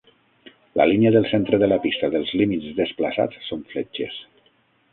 La 0.79 0.87
línia 0.91 1.11
del 1.15 1.27
centre 1.31 1.59
de 1.63 1.69
la 1.73 1.77
pista 1.85 2.09
dels 2.15 2.33
límits 2.41 2.73
desplaçats 2.81 3.47
són 3.51 3.65
fletxes. 3.75 4.21